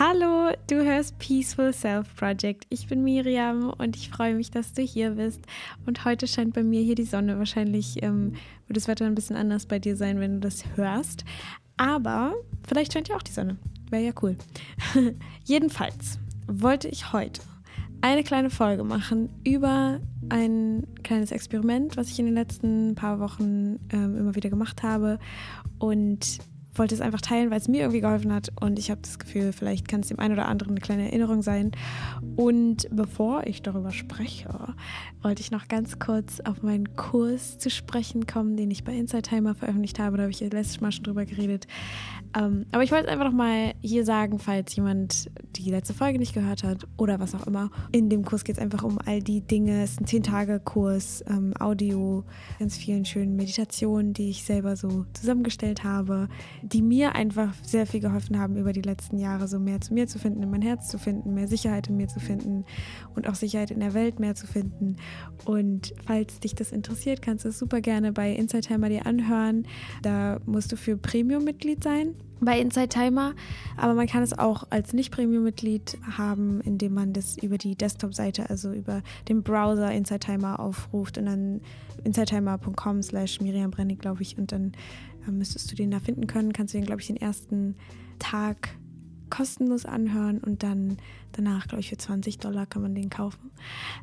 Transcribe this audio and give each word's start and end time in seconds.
Hallo, 0.00 0.52
du 0.68 0.84
hörst 0.84 1.18
Peaceful 1.18 1.72
Self 1.72 2.14
Project. 2.14 2.66
Ich 2.68 2.86
bin 2.86 3.02
Miriam 3.02 3.70
und 3.78 3.96
ich 3.96 4.10
freue 4.10 4.36
mich, 4.36 4.48
dass 4.52 4.72
du 4.72 4.80
hier 4.80 5.10
bist. 5.10 5.40
Und 5.86 6.04
heute 6.04 6.28
scheint 6.28 6.54
bei 6.54 6.62
mir 6.62 6.82
hier 6.82 6.94
die 6.94 7.02
Sonne. 7.02 7.36
Wahrscheinlich 7.36 8.00
ähm, 8.04 8.34
wird 8.68 8.76
das 8.76 8.86
Wetter 8.86 9.06
ein 9.06 9.16
bisschen 9.16 9.34
anders 9.34 9.66
bei 9.66 9.80
dir 9.80 9.96
sein, 9.96 10.20
wenn 10.20 10.34
du 10.34 10.38
das 10.38 10.62
hörst. 10.76 11.24
Aber 11.78 12.34
vielleicht 12.68 12.92
scheint 12.92 13.08
ja 13.08 13.16
auch 13.16 13.24
die 13.24 13.32
Sonne. 13.32 13.56
Wäre 13.90 14.04
ja 14.04 14.12
cool. 14.22 14.36
Jedenfalls 15.44 16.20
wollte 16.46 16.86
ich 16.86 17.12
heute 17.12 17.42
eine 18.00 18.22
kleine 18.22 18.50
Folge 18.50 18.84
machen 18.84 19.30
über 19.42 20.00
ein 20.28 20.86
kleines 21.02 21.32
Experiment, 21.32 21.96
was 21.96 22.08
ich 22.08 22.20
in 22.20 22.26
den 22.26 22.36
letzten 22.36 22.94
paar 22.94 23.18
Wochen 23.18 23.80
ähm, 23.92 24.16
immer 24.16 24.36
wieder 24.36 24.48
gemacht 24.48 24.84
habe. 24.84 25.18
Und 25.80 26.38
wollte 26.78 26.94
es 26.94 27.00
einfach 27.00 27.20
teilen, 27.20 27.50
weil 27.50 27.58
es 27.58 27.68
mir 27.68 27.80
irgendwie 27.80 28.00
geholfen 28.00 28.32
hat 28.32 28.50
und 28.60 28.78
ich 28.78 28.90
habe 28.90 29.00
das 29.02 29.18
Gefühl, 29.18 29.52
vielleicht 29.52 29.88
kann 29.88 30.00
es 30.00 30.08
dem 30.08 30.18
einen 30.18 30.34
oder 30.34 30.46
anderen 30.46 30.72
eine 30.72 30.80
kleine 30.80 31.06
Erinnerung 31.06 31.42
sein. 31.42 31.72
Und 32.36 32.88
bevor 32.90 33.46
ich 33.46 33.62
darüber 33.62 33.90
spreche, 33.90 34.48
wollte 35.22 35.42
ich 35.42 35.50
noch 35.50 35.68
ganz 35.68 35.98
kurz 35.98 36.40
auf 36.40 36.62
meinen 36.62 36.96
Kurs 36.96 37.58
zu 37.58 37.70
sprechen 37.70 38.26
kommen, 38.26 38.56
den 38.56 38.70
ich 38.70 38.84
bei 38.84 38.94
Inside 38.94 39.22
Timer 39.22 39.54
veröffentlicht 39.54 39.98
habe. 39.98 40.16
Da 40.16 40.24
habe 40.24 40.30
ich 40.30 40.40
letztes 40.40 40.80
Mal 40.80 40.92
schon 40.92 41.04
drüber 41.04 41.24
geredet. 41.24 41.66
Ähm, 42.36 42.66
aber 42.72 42.82
ich 42.82 42.92
wollte 42.92 43.08
einfach 43.08 43.24
noch 43.24 43.32
mal 43.32 43.74
hier 43.80 44.04
sagen, 44.04 44.38
falls 44.38 44.74
jemand 44.76 45.30
die 45.56 45.70
letzte 45.70 45.94
Folge 45.94 46.18
nicht 46.18 46.34
gehört 46.34 46.64
hat 46.64 46.86
oder 46.96 47.20
was 47.20 47.34
auch 47.34 47.46
immer. 47.46 47.70
In 47.92 48.08
dem 48.08 48.24
Kurs 48.24 48.44
geht 48.44 48.56
es 48.56 48.62
einfach 48.62 48.82
um 48.82 48.98
all 49.04 49.22
die 49.22 49.40
Dinge. 49.40 49.82
Es 49.82 49.92
ist 49.92 50.00
ein 50.00 50.06
10-Tage-Kurs, 50.06 51.24
ähm, 51.28 51.54
Audio, 51.58 52.24
ganz 52.58 52.76
vielen 52.76 53.04
schönen 53.04 53.36
Meditationen, 53.36 54.12
die 54.12 54.30
ich 54.30 54.44
selber 54.44 54.76
so 54.76 55.06
zusammengestellt 55.12 55.84
habe, 55.84 56.28
die 56.62 56.82
mir 56.82 57.14
einfach 57.14 57.54
sehr 57.62 57.86
viel 57.86 58.00
geholfen 58.00 58.38
haben 58.38 58.56
über 58.56 58.72
die 58.72 58.82
letzten 58.82 59.18
Jahre, 59.18 59.48
so 59.48 59.58
mehr 59.58 59.80
zu 59.80 59.94
mir 59.94 60.06
zu 60.06 60.18
finden, 60.18 60.42
in 60.42 60.50
mein 60.50 60.62
Herz 60.62 60.88
zu 60.88 60.98
finden, 60.98 61.34
mehr 61.34 61.48
Sicherheit 61.48 61.88
in 61.88 61.96
mir 61.96 62.08
zu 62.08 62.20
finden 62.20 62.64
und 63.14 63.28
auch 63.28 63.34
Sicherheit 63.34 63.70
in 63.70 63.80
der 63.80 63.94
Welt 63.94 64.20
mehr 64.20 64.34
zu 64.34 64.46
finden. 64.46 64.96
Und 65.44 65.94
falls 66.06 66.40
dich 66.40 66.54
das 66.54 66.72
interessiert, 66.72 67.22
kannst 67.22 67.44
du 67.44 67.48
es 67.48 67.58
super 67.58 67.80
gerne 67.80 68.12
bei 68.12 68.32
Inside 68.32 68.62
Timer 68.62 68.88
dir 68.88 69.06
anhören. 69.06 69.66
Da 70.02 70.40
musst 70.46 70.72
du 70.72 70.76
für 70.76 70.96
Premium-Mitglied 70.96 71.82
sein 71.82 72.14
bei 72.40 72.60
Inside 72.60 72.88
Timer, 72.88 73.34
aber 73.76 73.94
man 73.94 74.06
kann 74.06 74.22
es 74.22 74.38
auch 74.38 74.64
als 74.70 74.92
Nicht-Premium-Mitglied 74.92 75.98
haben, 76.16 76.60
indem 76.60 76.94
man 76.94 77.12
das 77.12 77.36
über 77.38 77.58
die 77.58 77.76
Desktop-Seite, 77.76 78.48
also 78.50 78.72
über 78.72 79.02
den 79.28 79.42
Browser 79.42 79.90
Inside 79.92 80.20
Timer 80.20 80.60
aufruft 80.60 81.18
und 81.18 81.26
dann 81.26 81.60
insidetimer.com 82.04 83.02
slash 83.02 83.40
Miriam 83.40 83.70
Brennig, 83.70 83.98
glaube 83.98 84.22
ich, 84.22 84.38
und 84.38 84.52
dann 84.52 84.72
äh, 85.26 85.30
müsstest 85.30 85.70
du 85.70 85.76
den 85.76 85.90
da 85.90 86.00
finden 86.00 86.26
können, 86.26 86.52
kannst 86.52 86.74
du 86.74 86.78
den, 86.78 86.86
glaube 86.86 87.00
ich, 87.00 87.06
den 87.08 87.16
ersten 87.16 87.76
Tag 88.18 88.70
kostenlos 89.30 89.86
anhören 89.86 90.38
und 90.38 90.62
dann 90.62 90.98
danach, 91.32 91.66
glaube 91.68 91.80
ich, 91.80 91.90
für 91.90 91.96
20 91.96 92.38
Dollar 92.38 92.66
kann 92.66 92.82
man 92.82 92.94
den 92.94 93.10
kaufen. 93.10 93.50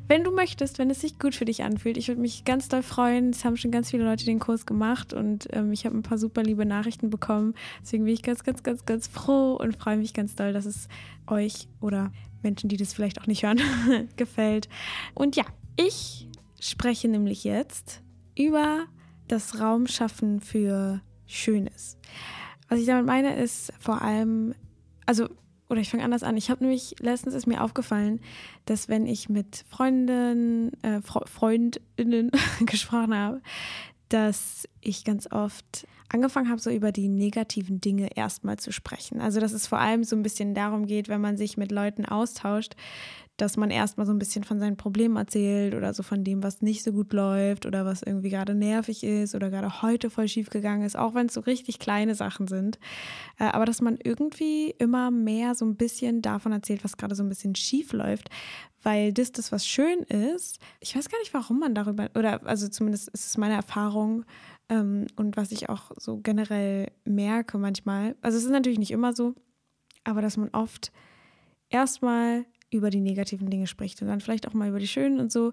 Wenn 0.08 0.24
du 0.24 0.30
möchtest, 0.30 0.78
wenn 0.78 0.90
es 0.90 1.00
sich 1.00 1.18
gut 1.18 1.34
für 1.34 1.44
dich 1.44 1.62
anfühlt, 1.62 1.96
ich 1.96 2.08
würde 2.08 2.20
mich 2.20 2.44
ganz 2.44 2.68
doll 2.68 2.82
freuen. 2.82 3.30
Es 3.30 3.44
haben 3.44 3.56
schon 3.56 3.70
ganz 3.70 3.90
viele 3.90 4.04
Leute 4.04 4.24
den 4.24 4.38
Kurs 4.38 4.66
gemacht 4.66 5.12
und 5.12 5.48
ähm, 5.52 5.72
ich 5.72 5.84
habe 5.84 5.96
ein 5.96 6.02
paar 6.02 6.18
super 6.18 6.42
liebe 6.42 6.64
Nachrichten 6.64 7.10
bekommen. 7.10 7.54
Deswegen 7.82 8.04
bin 8.04 8.14
ich 8.14 8.22
ganz, 8.22 8.44
ganz, 8.44 8.62
ganz, 8.62 8.84
ganz 8.84 9.06
froh 9.06 9.54
und 9.54 9.76
freue 9.76 9.96
mich 9.96 10.14
ganz 10.14 10.34
doll, 10.34 10.52
dass 10.52 10.66
es 10.66 10.88
euch 11.26 11.68
oder 11.80 12.12
Menschen, 12.42 12.68
die 12.68 12.76
das 12.76 12.94
vielleicht 12.94 13.20
auch 13.20 13.26
nicht 13.26 13.42
hören, 13.42 13.60
gefällt. 14.16 14.68
Und 15.14 15.36
ja, 15.36 15.44
ich 15.76 16.28
spreche 16.60 17.08
nämlich 17.08 17.44
jetzt 17.44 18.02
über 18.36 18.86
das 19.28 19.60
Raumschaffen 19.60 20.40
für 20.40 21.00
Schönes. 21.26 21.98
Was 22.68 22.80
ich 22.80 22.86
damit 22.86 23.06
meine, 23.06 23.36
ist 23.36 23.72
vor 23.78 24.02
allem 24.02 24.54
also, 25.06 25.28
oder 25.68 25.80
ich 25.80 25.90
fange 25.90 26.04
anders 26.04 26.22
an. 26.22 26.36
Ich 26.36 26.50
habe 26.50 26.62
nämlich, 26.62 26.96
letztens 27.00 27.34
ist 27.34 27.46
mir 27.46 27.62
aufgefallen, 27.62 28.20
dass 28.66 28.88
wenn 28.88 29.06
ich 29.06 29.28
mit 29.28 29.64
Freundinnen, 29.68 30.72
äh, 30.82 31.00
Freundinnen 31.00 32.30
gesprochen 32.66 33.14
habe, 33.14 33.40
dass 34.08 34.68
ich 34.80 35.04
ganz 35.04 35.30
oft 35.32 35.86
angefangen 36.08 36.48
habe, 36.48 36.60
so 36.60 36.70
über 36.70 36.92
die 36.92 37.08
negativen 37.08 37.80
Dinge 37.80 38.16
erstmal 38.16 38.58
zu 38.58 38.72
sprechen. 38.72 39.20
Also, 39.20 39.40
dass 39.40 39.52
es 39.52 39.66
vor 39.66 39.78
allem 39.78 40.04
so 40.04 40.14
ein 40.14 40.22
bisschen 40.22 40.54
darum 40.54 40.86
geht, 40.86 41.08
wenn 41.08 41.20
man 41.20 41.36
sich 41.36 41.56
mit 41.56 41.72
Leuten 41.72 42.04
austauscht, 42.04 42.76
dass 43.36 43.56
man 43.56 43.70
erstmal 43.70 44.06
so 44.06 44.12
ein 44.12 44.18
bisschen 44.18 44.44
von 44.44 44.58
seinen 44.58 44.76
Problemen 44.76 45.16
erzählt 45.16 45.74
oder 45.74 45.92
so 45.92 46.02
von 46.02 46.24
dem, 46.24 46.42
was 46.42 46.62
nicht 46.62 46.82
so 46.82 46.92
gut 46.92 47.12
läuft 47.12 47.66
oder 47.66 47.84
was 47.84 48.02
irgendwie 48.02 48.30
gerade 48.30 48.54
nervig 48.54 49.04
ist 49.04 49.34
oder 49.34 49.50
gerade 49.50 49.82
heute 49.82 50.08
voll 50.08 50.28
schief 50.28 50.48
gegangen 50.48 50.82
ist, 50.82 50.96
auch 50.96 51.14
wenn 51.14 51.26
es 51.26 51.34
so 51.34 51.40
richtig 51.40 51.78
kleine 51.78 52.14
Sachen 52.14 52.48
sind. 52.48 52.78
Äh, 53.38 53.44
aber 53.44 53.66
dass 53.66 53.82
man 53.82 53.98
irgendwie 54.02 54.70
immer 54.78 55.10
mehr 55.10 55.54
so 55.54 55.64
ein 55.64 55.76
bisschen 55.76 56.22
davon 56.22 56.52
erzählt, 56.52 56.82
was 56.84 56.96
gerade 56.96 57.14
so 57.14 57.22
ein 57.22 57.28
bisschen 57.28 57.54
schief 57.54 57.92
läuft, 57.92 58.30
weil 58.82 59.12
das 59.12 59.32
das, 59.32 59.52
was 59.52 59.66
schön 59.66 60.00
ist. 60.00 60.58
Ich 60.80 60.96
weiß 60.96 61.08
gar 61.08 61.18
nicht, 61.18 61.34
warum 61.34 61.58
man 61.58 61.74
darüber, 61.74 62.08
oder 62.14 62.46
also 62.46 62.68
zumindest 62.68 63.08
ist 63.08 63.26
es 63.26 63.36
meine 63.36 63.54
Erfahrung, 63.54 64.24
ähm, 64.68 65.06
und 65.16 65.36
was 65.36 65.52
ich 65.52 65.68
auch 65.68 65.92
so 65.96 66.18
generell 66.18 66.90
merke 67.04 67.58
manchmal, 67.58 68.16
also 68.20 68.38
es 68.38 68.44
ist 68.44 68.50
natürlich 68.50 68.78
nicht 68.78 68.90
immer 68.90 69.12
so, 69.12 69.34
aber 70.04 70.22
dass 70.22 70.36
man 70.36 70.50
oft 70.50 70.92
erstmal 71.68 72.44
über 72.76 72.90
die 72.90 73.00
negativen 73.00 73.50
Dinge 73.50 73.66
spricht 73.66 74.00
und 74.02 74.08
dann 74.08 74.20
vielleicht 74.20 74.46
auch 74.46 74.54
mal 74.54 74.68
über 74.68 74.78
die 74.78 74.88
schönen 74.88 75.20
und 75.20 75.32
so. 75.32 75.52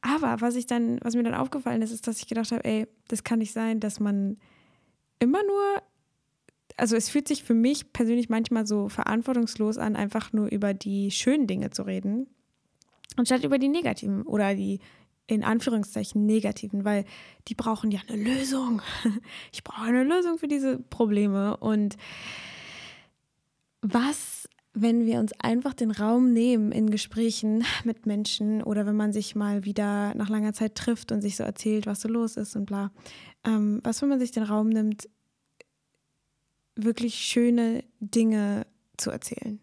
Aber 0.00 0.40
was 0.40 0.56
ich 0.56 0.66
dann, 0.66 0.98
was 1.02 1.14
mir 1.14 1.22
dann 1.22 1.34
aufgefallen 1.34 1.82
ist, 1.82 1.92
ist, 1.92 2.06
dass 2.06 2.18
ich 2.20 2.28
gedacht 2.28 2.52
habe, 2.52 2.64
ey, 2.64 2.86
das 3.08 3.24
kann 3.24 3.38
nicht 3.38 3.52
sein, 3.52 3.80
dass 3.80 4.00
man 4.00 4.38
immer 5.18 5.42
nur, 5.42 5.82
also 6.76 6.96
es 6.96 7.10
fühlt 7.10 7.28
sich 7.28 7.44
für 7.44 7.54
mich 7.54 7.92
persönlich 7.92 8.28
manchmal 8.28 8.66
so 8.66 8.88
verantwortungslos 8.88 9.76
an, 9.76 9.96
einfach 9.96 10.32
nur 10.32 10.48
über 10.48 10.72
die 10.72 11.10
schönen 11.10 11.46
Dinge 11.46 11.70
zu 11.70 11.82
reden, 11.82 12.28
anstatt 13.16 13.44
über 13.44 13.58
die 13.58 13.68
negativen 13.68 14.22
oder 14.22 14.54
die 14.54 14.80
in 15.26 15.44
Anführungszeichen 15.44 16.26
negativen, 16.26 16.84
weil 16.84 17.04
die 17.46 17.54
brauchen 17.54 17.90
ja 17.92 18.00
eine 18.08 18.20
Lösung. 18.20 18.82
Ich 19.52 19.62
brauche 19.62 19.82
eine 19.82 20.02
Lösung 20.02 20.38
für 20.38 20.48
diese 20.48 20.78
Probleme 20.78 21.56
und 21.58 21.96
was 23.82 24.39
wenn 24.72 25.04
wir 25.04 25.18
uns 25.18 25.32
einfach 25.40 25.74
den 25.74 25.90
Raum 25.90 26.32
nehmen 26.32 26.72
in 26.72 26.90
Gesprächen 26.90 27.64
mit 27.84 28.06
Menschen 28.06 28.62
oder 28.62 28.86
wenn 28.86 28.96
man 28.96 29.12
sich 29.12 29.34
mal 29.34 29.64
wieder 29.64 30.14
nach 30.14 30.28
langer 30.28 30.52
Zeit 30.52 30.74
trifft 30.74 31.12
und 31.12 31.22
sich 31.22 31.36
so 31.36 31.44
erzählt, 31.44 31.86
was 31.86 32.00
so 32.00 32.08
los 32.08 32.36
ist 32.36 32.56
und 32.56 32.66
bla. 32.66 32.92
Ähm, 33.44 33.80
was, 33.82 34.00
wenn 34.02 34.08
man 34.08 34.20
sich 34.20 34.30
den 34.30 34.44
Raum 34.44 34.68
nimmt, 34.68 35.08
wirklich 36.76 37.16
schöne 37.16 37.84
Dinge 38.00 38.66
zu 38.96 39.10
erzählen. 39.10 39.60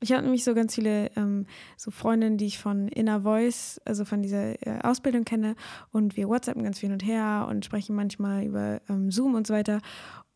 Ich 0.00 0.12
habe 0.12 0.22
nämlich 0.22 0.44
so 0.44 0.54
ganz 0.54 0.76
viele 0.76 1.10
ähm, 1.16 1.46
so 1.76 1.90
Freundinnen, 1.90 2.38
die 2.38 2.46
ich 2.46 2.58
von 2.58 2.86
Inner 2.88 3.22
Voice, 3.22 3.80
also 3.84 4.04
von 4.04 4.22
dieser 4.22 4.64
äh, 4.64 4.78
Ausbildung 4.82 5.24
kenne 5.24 5.56
und 5.90 6.16
wir 6.16 6.28
WhatsAppen 6.28 6.62
ganz 6.62 6.78
viel 6.78 6.88
hin 6.88 6.94
und 6.94 7.04
her 7.04 7.46
und 7.50 7.64
sprechen 7.64 7.96
manchmal 7.96 8.44
über 8.44 8.80
ähm, 8.88 9.10
Zoom 9.10 9.34
und 9.34 9.46
so 9.46 9.54
weiter. 9.54 9.80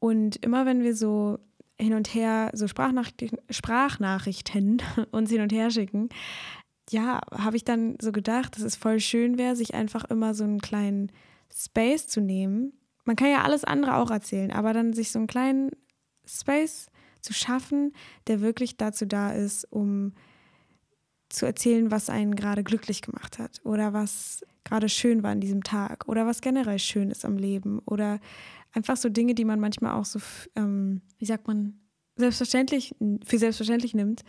Und 0.01 0.37
immer 0.45 0.67
wenn 0.67 0.83
wir 0.83 0.97
so 0.97 1.39
hin 1.83 1.95
und 1.95 2.15
her 2.15 2.51
so 2.55 2.69
Sprachnachrichten, 2.69 3.39
Sprachnachrichten 3.51 4.83
uns 5.11 5.31
hin 5.31 5.41
und 5.41 5.53
her 5.53 5.71
schicken, 5.71 6.09
ja, 6.91 7.21
habe 7.33 7.57
ich 7.57 7.65
dann 7.65 7.97
so 8.01 8.13
gedacht, 8.13 8.57
dass 8.57 8.63
es 8.63 8.77
voll 8.77 9.01
schön 9.01 9.39
wäre, 9.39 9.57
sich 9.57 9.75
einfach 9.75 10.05
immer 10.05 10.35
so 10.35 10.45
einen 10.45 10.61
kleinen 10.61 11.11
Space 11.55 12.07
zu 12.07 12.21
nehmen. 12.21 12.73
Man 13.05 13.17
kann 13.17 13.31
ja 13.31 13.43
alles 13.43 13.65
andere 13.65 13.97
auch 13.97 14.11
erzählen, 14.11 14.51
aber 14.51 14.73
dann 14.73 14.93
sich 14.93 15.11
so 15.11 15.19
einen 15.19 15.29
kleinen 15.29 15.71
Space 16.27 16.87
zu 17.21 17.33
schaffen, 17.33 17.93
der 18.27 18.41
wirklich 18.41 18.77
dazu 18.77 19.07
da 19.07 19.33
ist, 19.33 19.65
um 19.71 20.13
zu 21.29 21.47
erzählen, 21.47 21.91
was 21.91 22.11
einen 22.11 22.37
gerade 22.37 22.63
glücklich 22.63 23.01
gemacht 23.01 23.39
hat 23.39 23.61
oder 23.65 23.93
was 23.93 24.45
gerade 24.65 24.89
schön 24.89 25.23
war 25.23 25.31
an 25.31 25.41
diesem 25.41 25.63
Tag 25.63 26.07
oder 26.07 26.27
was 26.27 26.41
generell 26.41 26.79
schön 26.79 27.11
ist 27.11 27.25
am 27.25 27.37
Leben 27.37 27.81
oder 27.87 28.21
einfach 28.73 28.97
so 28.97 29.09
Dinge, 29.09 29.35
die 29.35 29.45
man 29.45 29.61
manchmal 29.61 29.93
auch 29.93 30.05
so, 30.05 30.21
ähm, 30.57 31.03
wie 31.19 31.27
sagt 31.27 31.47
man, 31.47 31.79
selbstverständlich, 32.17 32.95
für 33.25 33.39
selbstverständlich 33.39 33.95
nimmt, 33.95 34.23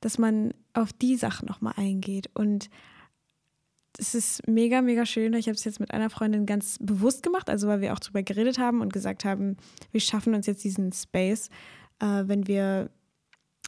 dass 0.00 0.18
man 0.18 0.54
auf 0.72 0.92
die 0.92 1.16
Sachen 1.16 1.46
nochmal 1.46 1.74
eingeht. 1.76 2.30
Und 2.34 2.70
es 3.98 4.14
ist 4.14 4.46
mega, 4.46 4.82
mega 4.82 5.06
schön. 5.06 5.34
Ich 5.34 5.46
habe 5.46 5.56
es 5.56 5.64
jetzt 5.64 5.80
mit 5.80 5.92
einer 5.92 6.10
Freundin 6.10 6.46
ganz 6.46 6.78
bewusst 6.80 7.22
gemacht, 7.22 7.50
also 7.50 7.68
weil 7.68 7.80
wir 7.80 7.92
auch 7.92 7.98
darüber 7.98 8.22
geredet 8.22 8.58
haben 8.58 8.80
und 8.80 8.92
gesagt 8.92 9.24
haben, 9.24 9.56
wir 9.92 10.00
schaffen 10.00 10.34
uns 10.34 10.46
jetzt 10.46 10.64
diesen 10.64 10.92
Space, 10.92 11.48
äh, 12.00 12.24
wenn 12.26 12.46
wir 12.46 12.90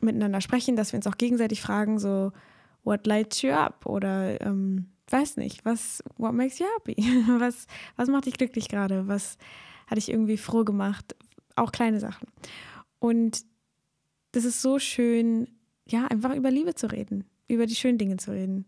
miteinander 0.00 0.40
sprechen, 0.40 0.76
dass 0.76 0.92
wir 0.92 0.98
uns 0.98 1.06
auch 1.06 1.18
gegenseitig 1.18 1.60
fragen, 1.60 1.98
so, 1.98 2.32
what 2.84 3.06
lights 3.06 3.42
you 3.42 3.50
up? 3.50 3.86
Oder 3.86 4.40
ähm, 4.40 4.86
weiß 5.10 5.36
nicht, 5.36 5.64
was, 5.64 6.02
what 6.16 6.32
makes 6.32 6.58
you 6.58 6.66
happy? 6.76 6.96
Was, 7.40 7.66
was 7.96 8.08
macht 8.08 8.26
dich 8.26 8.34
glücklich 8.34 8.68
gerade? 8.68 9.08
Was 9.08 9.38
hat 9.88 9.98
dich 9.98 10.10
irgendwie 10.10 10.36
froh 10.36 10.64
gemacht? 10.64 11.16
Auch 11.56 11.72
kleine 11.72 11.98
Sachen. 11.98 12.28
Und 13.00 13.44
das 14.32 14.44
ist 14.44 14.62
so 14.62 14.78
schön, 14.78 15.48
ja, 15.86 16.06
einfach 16.06 16.34
über 16.34 16.50
Liebe 16.50 16.74
zu 16.74 16.90
reden, 16.90 17.24
über 17.48 17.66
die 17.66 17.74
schönen 17.74 17.98
Dinge 17.98 18.18
zu 18.18 18.30
reden. 18.30 18.66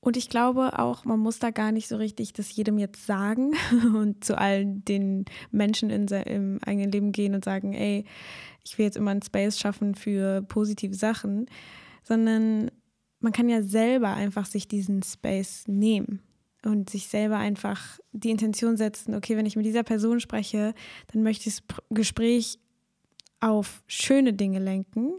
Und 0.00 0.16
ich 0.16 0.28
glaube 0.28 0.78
auch, 0.78 1.04
man 1.04 1.18
muss 1.18 1.38
da 1.38 1.50
gar 1.50 1.72
nicht 1.72 1.88
so 1.88 1.96
richtig 1.96 2.34
das 2.34 2.54
jedem 2.54 2.78
jetzt 2.78 3.06
sagen 3.06 3.52
und 3.94 4.24
zu 4.24 4.36
allen 4.36 4.84
den 4.84 5.24
Menschen 5.50 5.90
in 5.90 6.06
im 6.08 6.58
eigenen 6.64 6.92
Leben 6.92 7.12
gehen 7.12 7.34
und 7.34 7.44
sagen, 7.44 7.72
ey, 7.72 8.04
ich 8.64 8.76
will 8.76 8.86
jetzt 8.86 8.96
immer 8.96 9.12
einen 9.12 9.22
Space 9.22 9.58
schaffen 9.58 9.94
für 9.94 10.42
positive 10.42 10.94
Sachen, 10.94 11.46
sondern 12.02 12.70
man 13.20 13.32
kann 13.32 13.48
ja 13.48 13.62
selber 13.62 14.12
einfach 14.12 14.44
sich 14.44 14.68
diesen 14.68 15.02
Space 15.02 15.64
nehmen 15.68 16.20
und 16.66 16.90
sich 16.90 17.08
selber 17.08 17.36
einfach 17.36 17.98
die 18.12 18.30
Intention 18.30 18.76
setzen, 18.76 19.14
okay, 19.14 19.36
wenn 19.36 19.46
ich 19.46 19.56
mit 19.56 19.66
dieser 19.66 19.82
Person 19.82 20.20
spreche, 20.20 20.74
dann 21.12 21.22
möchte 21.22 21.48
ich 21.48 21.56
das 21.56 21.64
Gespräch 21.90 22.58
auf 23.40 23.82
schöne 23.86 24.32
Dinge 24.32 24.58
lenken 24.58 25.14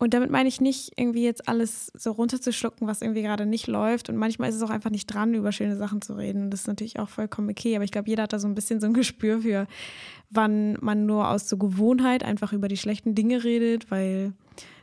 und 0.00 0.14
damit 0.14 0.30
meine 0.30 0.48
ich 0.48 0.62
nicht 0.62 0.92
irgendwie 0.96 1.24
jetzt 1.24 1.46
alles 1.46 1.92
so 1.94 2.12
runterzuschlucken, 2.12 2.88
was 2.88 3.02
irgendwie 3.02 3.20
gerade 3.20 3.44
nicht 3.44 3.66
läuft. 3.66 4.08
Und 4.08 4.16
manchmal 4.16 4.48
ist 4.48 4.56
es 4.56 4.62
auch 4.62 4.70
einfach 4.70 4.88
nicht 4.88 5.04
dran, 5.04 5.34
über 5.34 5.52
schöne 5.52 5.76
Sachen 5.76 6.00
zu 6.00 6.14
reden. 6.14 6.44
Und 6.44 6.50
das 6.50 6.62
ist 6.62 6.68
natürlich 6.68 6.98
auch 6.98 7.10
vollkommen 7.10 7.50
okay. 7.50 7.76
Aber 7.76 7.84
ich 7.84 7.90
glaube, 7.90 8.08
jeder 8.08 8.22
hat 8.22 8.32
da 8.32 8.38
so 8.38 8.48
ein 8.48 8.54
bisschen 8.54 8.80
so 8.80 8.86
ein 8.86 8.94
Gespür 8.94 9.42
für, 9.42 9.66
wann 10.30 10.78
man 10.80 11.04
nur 11.04 11.28
aus 11.28 11.50
so 11.50 11.58
Gewohnheit 11.58 12.24
einfach 12.24 12.54
über 12.54 12.66
die 12.66 12.78
schlechten 12.78 13.14
Dinge 13.14 13.44
redet, 13.44 13.90
weil 13.90 14.32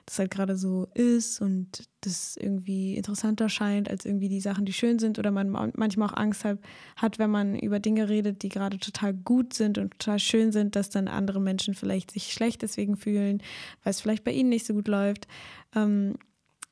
das 0.07 0.19
halt 0.19 0.31
gerade 0.31 0.55
so 0.55 0.87
ist 0.93 1.41
und 1.41 1.89
das 1.99 2.37
irgendwie 2.37 2.95
interessanter 2.95 3.49
scheint 3.49 3.89
als 3.89 4.05
irgendwie 4.05 4.29
die 4.29 4.39
Sachen, 4.39 4.63
die 4.63 4.71
schön 4.71 4.99
sind 4.99 5.19
oder 5.19 5.31
man 5.31 5.49
manchmal 5.49 6.07
auch 6.07 6.15
Angst 6.15 6.45
hat, 6.45 7.19
wenn 7.19 7.29
man 7.29 7.59
über 7.59 7.81
Dinge 7.81 8.07
redet, 8.07 8.41
die 8.41 8.47
gerade 8.47 8.79
total 8.79 9.13
gut 9.13 9.53
sind 9.53 9.77
und 9.77 9.91
total 9.99 10.19
schön 10.19 10.53
sind, 10.53 10.77
dass 10.77 10.89
dann 10.89 11.09
andere 11.09 11.41
Menschen 11.41 11.73
vielleicht 11.73 12.11
sich 12.11 12.31
schlecht 12.31 12.61
deswegen 12.61 12.95
fühlen, 12.95 13.43
weil 13.83 13.91
es 13.91 13.99
vielleicht 13.99 14.23
bei 14.23 14.31
ihnen 14.31 14.47
nicht 14.47 14.65
so 14.65 14.73
gut 14.73 14.87
läuft. 14.87 15.27
Ähm, 15.75 16.15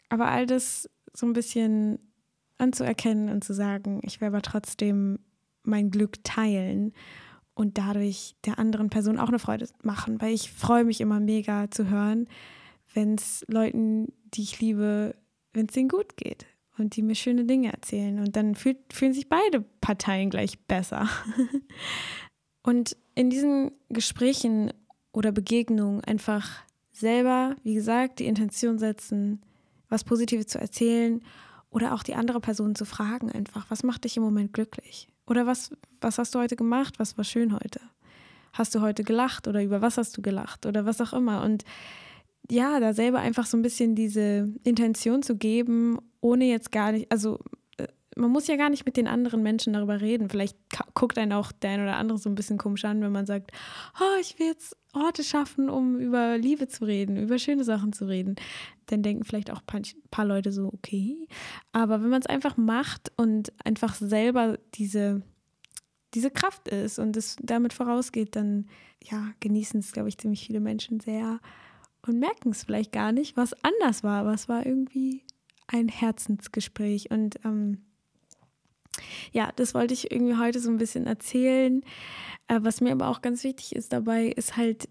aber 0.08 0.28
all 0.28 0.46
das 0.46 0.90
so 1.14 1.26
ein 1.26 1.34
bisschen 1.34 2.00
anzuerkennen 2.58 3.28
und 3.28 3.44
zu 3.44 3.54
sagen, 3.54 4.00
ich 4.04 4.22
will 4.22 4.30
aber 4.30 4.44
trotzdem 4.44 5.20
mein 5.64 5.92
Glück 5.92 6.24
teilen 6.24 6.94
und 7.54 7.78
dadurch 7.78 8.38
der 8.46 8.60
anderen 8.60 8.90
Person 8.90 9.20
auch 9.20 9.28
eine 9.28 9.40
Freude 9.40 9.68
machen, 9.84 10.22
weil 10.22 10.34
ich 10.34 10.52
freue 10.52 10.86
mich 10.86 11.02
immer 11.02 11.20
mega 11.20 11.70
zu 11.70 11.90
hören, 11.90 12.30
wenn 12.96 13.16
es 13.16 13.46
Leuten, 13.48 14.12
die 14.34 14.42
ich 14.42 14.60
liebe, 14.60 15.16
wenn 15.54 15.68
es 15.68 15.74
denen 15.74 15.90
gut 15.90 16.18
geht 16.18 16.48
und 16.78 16.96
die 16.96 17.02
mir 17.02 17.16
schöne 17.16 17.46
Dinge 17.46 17.72
erzählen. 17.72 18.20
Und 18.20 18.36
dann 18.36 18.56
fühlt, 18.56 18.78
fühlen 18.92 19.14
sich 19.14 19.30
beide 19.30 19.62
Parteien 19.82 20.30
gleich 20.30 20.58
besser. 20.60 21.08
und 22.64 22.98
in 23.14 23.30
diesen 23.30 23.72
Gesprächen 23.90 24.74
oder 25.12 25.32
Begegnungen 25.32 26.04
einfach 26.04 26.64
selber, 26.92 27.56
wie 27.64 27.76
gesagt, 27.76 28.20
die 28.20 28.26
Intention 28.26 28.80
setzen, 28.80 29.42
was 29.90 30.04
Positives 30.04 30.48
zu 30.48 30.60
erzählen 30.60 31.22
oder 31.70 31.94
auch 31.94 32.04
die 32.04 32.16
andere 32.16 32.40
Person 32.40 32.76
zu 32.76 32.86
fragen 32.86 33.32
einfach, 33.32 33.66
was 33.70 33.84
macht 33.84 34.06
dich 34.06 34.18
im 34.18 34.24
Moment 34.24 34.54
glücklich? 34.54 35.10
Oder 35.28 35.46
was, 35.46 35.72
was 36.00 36.18
hast 36.18 36.34
du 36.34 36.40
heute 36.40 36.56
gemacht? 36.56 37.00
Was 37.00 37.18
war 37.18 37.26
schön 37.26 37.54
heute? 37.54 37.82
Hast 38.54 38.74
du 38.74 38.82
heute 38.82 39.04
gelacht 39.04 39.48
oder 39.48 39.62
über 39.62 39.82
was 39.82 39.98
hast 39.98 40.16
du 40.18 40.22
gelacht 40.22 40.66
oder 40.66 40.86
was 40.86 41.02
auch 41.02 41.14
immer? 41.14 41.44
Und 41.44 41.66
ja, 42.50 42.80
da 42.80 42.94
selber 42.94 43.20
einfach 43.20 43.46
so 43.46 43.58
ein 43.58 43.62
bisschen 43.62 43.96
diese 43.96 44.54
Intention 44.64 45.24
zu 45.24 45.36
geben, 45.36 46.00
ohne 46.22 46.46
jetzt 46.46 46.72
gar 46.72 46.92
nicht, 46.92 47.12
also 47.12 47.40
äh, 47.78 47.88
man 48.16 48.32
muss 48.32 48.48
ja 48.48 48.56
gar 48.56 48.70
nicht 48.70 48.86
mit 48.86 48.98
den 48.98 49.08
anderen 49.08 49.44
Menschen 49.44 49.74
darüber 49.74 50.02
reden. 50.02 50.30
Vielleicht 50.30 50.58
guckt 50.94 51.18
einen 51.18 51.34
auch 51.34 51.52
der 51.52 51.72
ein 51.72 51.82
oder 51.82 51.98
andere 51.98 52.18
so 52.18 52.30
ein 52.30 52.36
bisschen 52.36 52.58
komisch 52.58 52.86
an, 52.86 53.02
wenn 53.02 53.12
man 53.12 53.26
sagt, 53.26 53.52
oh, 54.00 54.20
ich 54.22 54.38
will 54.40 54.48
jetzt 54.48 54.78
Orte 54.94 55.24
schaffen, 55.24 55.70
um 55.70 56.00
über 56.00 56.38
Liebe 56.38 56.68
zu 56.68 56.86
reden, 56.86 57.18
über 57.18 57.38
schöne 57.38 57.64
Sachen 57.64 57.94
zu 57.94 58.08
reden. 58.08 58.36
Dann 58.88 59.02
denken 59.02 59.24
vielleicht 59.24 59.52
auch 59.52 59.62
ein 59.68 59.84
paar 60.12 60.26
Leute 60.26 60.52
so, 60.52 60.68
okay. 60.68 61.28
Aber 61.74 62.02
wenn 62.02 62.10
man 62.10 62.22
es 62.22 62.28
einfach 62.28 62.58
macht 62.58 63.12
und 63.18 63.52
einfach 63.66 63.96
selber 63.96 64.58
diese, 64.76 65.22
diese 66.14 66.32
Kraft 66.32 66.68
ist 66.68 67.00
und 67.00 67.18
es 67.18 67.36
damit 67.42 67.74
vorausgeht, 67.74 68.36
dann 68.36 68.68
ja, 69.04 69.32
genießen 69.40 69.80
es, 69.80 69.92
glaube 69.92 70.10
ich, 70.10 70.18
ziemlich 70.18 70.46
viele 70.46 70.60
Menschen 70.60 71.00
sehr 71.00 71.40
und 72.08 72.20
merken 72.20 72.52
es 72.52 72.64
vielleicht 72.64 72.92
gar 72.92 73.12
nicht, 73.12 73.38
was 73.38 73.54
anders 73.64 74.04
war, 74.04 74.22
aber 74.22 74.34
es 74.34 74.48
war 74.48 74.66
irgendwie 74.66 75.24
ein 75.68 75.88
Herzensgespräch. 75.88 77.12
Und 77.12 77.40
ähm, 77.44 77.86
ja, 79.32 79.52
das 79.56 79.74
wollte 79.74 79.94
ich 79.94 80.12
irgendwie 80.12 80.38
heute 80.38 80.60
so 80.60 80.70
ein 80.70 80.78
bisschen 80.78 81.08
erzählen. 81.08 81.82
Äh, 82.48 82.60
was 82.62 82.82
mir 82.82 82.92
aber 82.92 83.08
auch 83.10 83.22
ganz 83.22 83.44
wichtig 83.44 83.76
ist 83.76 83.94
dabei, 83.94 84.28
ist 84.28 84.58
halt, 84.58 84.90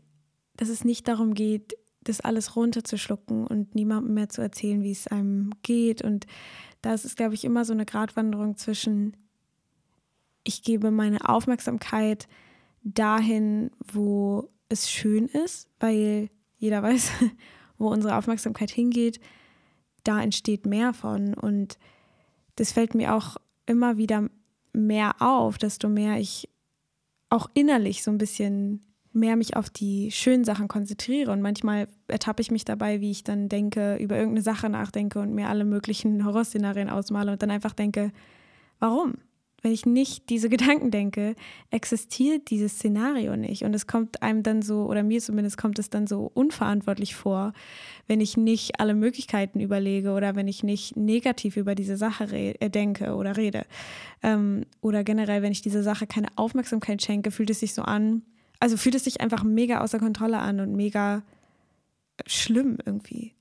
dass 0.56 0.68
es 0.68 0.84
nicht 0.84 1.08
darum 1.08 1.34
geht, 1.34 1.76
das 2.02 2.20
alles 2.20 2.54
runterzuschlucken 2.54 3.46
und 3.46 3.74
niemandem 3.74 4.14
mehr 4.14 4.28
zu 4.28 4.42
erzählen, 4.42 4.82
wie 4.82 4.92
es 4.92 5.06
einem 5.06 5.50
geht. 5.62 6.02
Und 6.02 6.26
da 6.82 6.94
ist 6.94 7.04
es, 7.04 7.16
glaube 7.16 7.34
ich, 7.34 7.44
immer 7.44 7.64
so 7.64 7.72
eine 7.72 7.86
Gratwanderung 7.86 8.56
zwischen, 8.56 9.16
ich 10.42 10.62
gebe 10.62 10.90
meine 10.90 11.28
Aufmerksamkeit 11.28 12.28
dahin, 12.82 13.70
wo 13.92 14.50
es 14.68 14.90
schön 14.90 15.26
ist, 15.26 15.68
weil 15.80 16.28
jeder 16.64 16.82
weiß, 16.82 17.10
wo 17.78 17.88
unsere 17.88 18.16
Aufmerksamkeit 18.16 18.70
hingeht, 18.70 19.20
da 20.02 20.20
entsteht 20.20 20.66
mehr 20.66 20.92
von. 20.92 21.34
Und 21.34 21.78
das 22.56 22.72
fällt 22.72 22.94
mir 22.94 23.14
auch 23.14 23.36
immer 23.66 23.96
wieder 23.96 24.28
mehr 24.72 25.16
auf, 25.20 25.58
desto 25.58 25.88
mehr 25.88 26.18
ich 26.18 26.48
auch 27.30 27.48
innerlich 27.54 28.02
so 28.02 28.10
ein 28.10 28.18
bisschen 28.18 28.84
mehr 29.12 29.36
mich 29.36 29.56
auf 29.56 29.70
die 29.70 30.10
schönen 30.10 30.44
Sachen 30.44 30.68
konzentriere. 30.68 31.30
Und 31.30 31.40
manchmal 31.40 31.88
ertappe 32.08 32.42
ich 32.42 32.50
mich 32.50 32.64
dabei, 32.64 33.00
wie 33.00 33.10
ich 33.10 33.24
dann 33.24 33.48
denke, 33.48 33.96
über 33.96 34.16
irgendeine 34.16 34.42
Sache 34.42 34.68
nachdenke 34.68 35.20
und 35.20 35.34
mir 35.34 35.48
alle 35.48 35.64
möglichen 35.64 36.24
Horrorszenarien 36.24 36.90
ausmale 36.90 37.32
und 37.32 37.42
dann 37.42 37.50
einfach 37.50 37.72
denke, 37.72 38.12
warum? 38.80 39.14
Wenn 39.64 39.72
ich 39.72 39.86
nicht 39.86 40.28
diese 40.28 40.48
Gedanken 40.50 40.90
denke, 40.90 41.34
existiert 41.70 42.50
dieses 42.50 42.74
Szenario 42.74 43.36
nicht. 43.36 43.64
Und 43.64 43.74
es 43.74 43.86
kommt 43.86 44.22
einem 44.22 44.42
dann 44.42 44.62
so, 44.62 44.84
oder 44.84 45.02
mir 45.02 45.20
zumindest 45.20 45.56
kommt 45.56 45.78
es 45.78 45.90
dann 45.90 46.06
so 46.06 46.30
unverantwortlich 46.34 47.16
vor, 47.16 47.52
wenn 48.06 48.20
ich 48.20 48.36
nicht 48.36 48.78
alle 48.78 48.94
Möglichkeiten 48.94 49.60
überlege 49.60 50.12
oder 50.12 50.36
wenn 50.36 50.46
ich 50.46 50.62
nicht 50.62 50.96
negativ 50.96 51.56
über 51.56 51.74
diese 51.74 51.96
Sache 51.96 52.26
äh, 52.36 52.68
denke 52.68 53.14
oder 53.14 53.36
rede. 53.36 53.64
Ähm, 54.22 54.66
oder 54.82 55.02
generell, 55.02 55.42
wenn 55.42 55.52
ich 55.52 55.62
dieser 55.62 55.82
Sache 55.82 56.06
keine 56.06 56.28
Aufmerksamkeit 56.36 57.02
schenke, 57.02 57.30
fühlt 57.30 57.50
es 57.50 57.60
sich 57.60 57.72
so 57.74 57.82
an, 57.82 58.22
also 58.60 58.76
fühlt 58.76 58.94
es 58.94 59.04
sich 59.04 59.20
einfach 59.22 59.42
mega 59.42 59.80
außer 59.80 59.98
Kontrolle 59.98 60.38
an 60.38 60.60
und 60.60 60.76
mega 60.76 61.22
schlimm 62.26 62.78
irgendwie. 62.84 63.32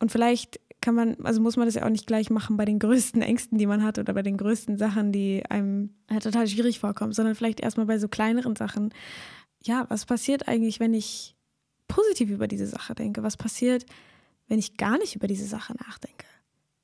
Und 0.00 0.10
vielleicht 0.10 0.60
kann 0.82 0.94
man, 0.94 1.16
also 1.22 1.40
muss 1.40 1.56
man 1.56 1.66
das 1.66 1.76
ja 1.76 1.84
auch 1.84 1.90
nicht 1.90 2.06
gleich 2.06 2.28
machen 2.28 2.56
bei 2.56 2.64
den 2.64 2.78
größten 2.78 3.22
Ängsten, 3.22 3.56
die 3.56 3.66
man 3.66 3.82
hat 3.82 3.98
oder 3.98 4.12
bei 4.12 4.22
den 4.22 4.36
größten 4.36 4.76
Sachen, 4.76 5.12
die 5.12 5.42
einem 5.48 5.90
ja, 6.10 6.18
total 6.18 6.46
schwierig 6.46 6.80
vorkommen, 6.80 7.12
sondern 7.12 7.34
vielleicht 7.34 7.60
erstmal 7.60 7.86
bei 7.86 7.98
so 7.98 8.08
kleineren 8.08 8.56
Sachen. 8.56 8.92
Ja, 9.62 9.86
was 9.88 10.04
passiert 10.04 10.48
eigentlich, 10.48 10.80
wenn 10.80 10.92
ich 10.92 11.36
positiv 11.88 12.30
über 12.30 12.48
diese 12.48 12.66
Sache 12.66 12.94
denke? 12.94 13.22
Was 13.22 13.36
passiert, 13.36 13.86
wenn 14.48 14.58
ich 14.58 14.76
gar 14.76 14.98
nicht 14.98 15.16
über 15.16 15.26
diese 15.26 15.46
Sache 15.46 15.74
nachdenke? 15.74 16.26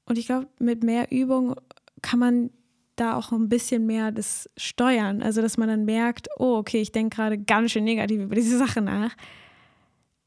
Und 0.06 0.16
ich 0.16 0.26
glaube, 0.26 0.46
mit 0.58 0.82
mehr 0.82 1.12
Übung 1.12 1.56
kann 2.00 2.18
man 2.18 2.50
da 2.96 3.16
auch 3.16 3.32
ein 3.32 3.48
bisschen 3.48 3.86
mehr 3.86 4.12
das 4.12 4.48
steuern. 4.56 5.22
Also, 5.22 5.42
dass 5.42 5.56
man 5.58 5.68
dann 5.68 5.84
merkt, 5.84 6.28
oh, 6.38 6.56
okay, 6.56 6.80
ich 6.80 6.92
denke 6.92 7.16
gerade 7.16 7.38
ganz 7.38 7.72
schön 7.72 7.84
negativ 7.84 8.22
über 8.22 8.34
diese 8.34 8.58
Sache 8.58 8.80
nach 8.80 9.14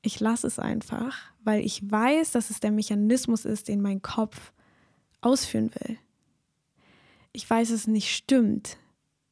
ich 0.01 0.19
lasse 0.19 0.47
es 0.47 0.59
einfach, 0.59 1.17
weil 1.43 1.63
ich 1.63 1.89
weiß, 1.89 2.31
dass 2.31 2.49
es 2.49 2.59
der 2.59 2.71
Mechanismus 2.71 3.45
ist, 3.45 3.67
den 3.67 3.81
mein 3.81 4.01
Kopf 4.01 4.51
ausführen 5.21 5.71
will. 5.79 5.97
Ich 7.33 7.49
weiß, 7.49 7.69
dass 7.69 7.81
es 7.81 7.87
nicht 7.87 8.13
stimmt, 8.13 8.77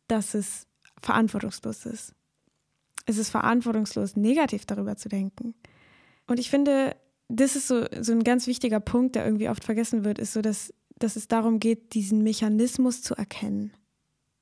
dass 0.07 0.33
es 0.33 0.67
verantwortungslos 1.01 1.85
ist. 1.85 2.13
Es 3.05 3.17
ist 3.17 3.29
verantwortungslos, 3.29 4.15
negativ 4.15 4.65
darüber 4.65 4.95
zu 4.95 5.09
denken. 5.09 5.55
Und 6.27 6.39
ich 6.39 6.49
finde, 6.49 6.95
das 7.27 7.55
ist 7.55 7.67
so, 7.67 7.85
so 8.01 8.11
ein 8.11 8.23
ganz 8.23 8.45
wichtiger 8.47 8.79
Punkt, 8.79 9.15
der 9.15 9.25
irgendwie 9.25 9.49
oft 9.49 9.63
vergessen 9.63 10.03
wird, 10.03 10.19
ist 10.19 10.33
so, 10.33 10.41
dass, 10.41 10.73
dass 10.97 11.15
es 11.15 11.27
darum 11.27 11.59
geht, 11.59 11.93
diesen 11.93 12.21
Mechanismus 12.21 13.01
zu 13.01 13.15
erkennen. 13.15 13.73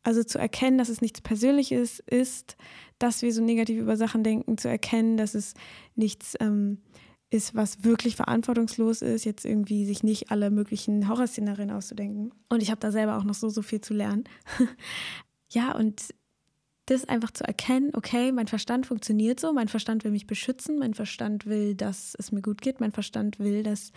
Also 0.07 0.23
zu 0.23 0.39
erkennen, 0.39 0.77
dass 0.77 0.87
es 0.87 1.01
nichts 1.01 1.19
Persönliches 1.19 1.99
ist, 1.99 2.55
dass 2.97 3.23
wir 3.23 3.33
so 3.33 3.43
negativ 3.43 3.77
über 3.77 3.97
Sachen 3.97 4.23
denken, 4.23 4.57
zu 4.57 4.69
erkennen, 4.69 5.17
dass 5.17 5.35
es 5.35 5.53
nichts 5.95 6.35
ähm, 6.39 6.77
ist, 7.29 7.55
was 7.55 7.83
wirklich 7.83 8.15
verantwortungslos 8.15 9.01
ist, 9.01 9.25
jetzt 9.25 9.43
irgendwie 9.43 9.85
sich 9.85 10.03
nicht 10.03 10.31
alle 10.31 10.49
möglichen 10.49 11.09
Horrorszenarien 11.09 11.71
auszudenken. 11.71 12.31
Und 12.47 12.63
ich 12.63 12.71
habe 12.71 12.79
da 12.79 12.93
selber 12.93 13.17
auch 13.17 13.25
noch 13.25 13.33
so, 13.33 13.49
so 13.49 13.61
viel 13.61 13.81
zu 13.81 13.93
lernen. 13.93 14.23
ja, 15.49 15.75
und 15.75 16.01
das 16.85 17.03
einfach 17.03 17.31
zu 17.31 17.43
erkennen, 17.43 17.91
okay, 17.93 18.31
mein 18.31 18.47
Verstand 18.47 18.85
funktioniert 18.85 19.41
so, 19.41 19.51
mein 19.51 19.67
Verstand 19.67 20.05
will 20.05 20.11
mich 20.11 20.25
beschützen, 20.25 20.79
mein 20.79 20.93
Verstand 20.93 21.47
will, 21.47 21.75
dass 21.75 22.15
es 22.17 22.31
mir 22.31 22.41
gut 22.41 22.61
geht, 22.61 22.79
mein 22.79 22.93
Verstand 22.93 23.39
will, 23.39 23.61
dass 23.61 23.91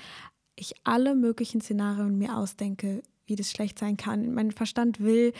ich 0.57 0.75
alle 0.83 1.15
möglichen 1.15 1.61
Szenarien 1.61 2.19
mir 2.19 2.37
ausdenke, 2.37 3.01
wie 3.31 3.37
das 3.37 3.51
schlecht 3.51 3.79
sein 3.79 3.97
kann. 3.97 4.35
Mein 4.35 4.51
Verstand 4.51 5.01
will, 5.01 5.33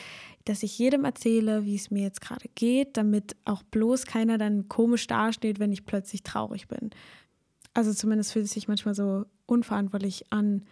dass 0.45 0.63
ich 0.63 0.79
jedem 0.79 1.05
erzähle, 1.05 1.67
wie 1.67 1.77
es 1.77 1.91
mir 1.91 2.03
jetzt 2.03 2.23
gerade 2.23 2.49
geht, 2.55 2.97
damit 2.97 3.37
auch 3.45 3.63
bloß 3.65 4.07
keiner 4.07 4.39
dann 4.39 4.69
komisch 4.69 5.07
dasteht, 5.07 5.59
wenn 5.59 5.73
ich 5.73 5.85
plötzlich 5.85 6.23
traurig 6.23 6.69
bin. 6.69 6.91
Also 7.75 7.93
zumindest 7.93 8.33
fühlt 8.33 8.47
es 8.47 8.53
sich 8.53 8.69
manchmal 8.69 8.95
so 8.95 9.27
unverantwortlich 9.47 10.33
an, 10.33 10.65